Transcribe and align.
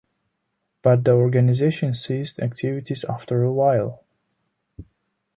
But 0.81 1.03
the 1.05 1.11
organisation 1.13 1.93
ceased 1.93 2.39
activities 2.39 3.05
after 3.07 3.43
awhile. 3.43 4.03